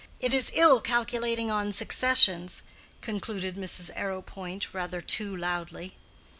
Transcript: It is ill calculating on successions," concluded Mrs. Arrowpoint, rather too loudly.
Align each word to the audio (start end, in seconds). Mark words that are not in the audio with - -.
It 0.19 0.33
is 0.33 0.51
ill 0.55 0.81
calculating 0.81 1.51
on 1.51 1.71
successions," 1.71 2.63
concluded 3.01 3.55
Mrs. 3.55 3.91
Arrowpoint, 3.95 4.73
rather 4.73 4.99
too 4.99 5.37
loudly. 5.37 5.93